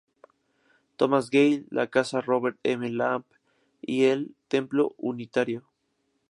Thomas 0.97 1.29
Gale, 1.29 1.63
la 1.69 1.85
casa 1.85 2.21
Robert 2.21 2.57
M. 2.63 2.89
Lamp 2.91 3.23
y 3.83 4.05
el 4.05 4.33
Templo 4.47 4.95
Unitario. 4.97 5.61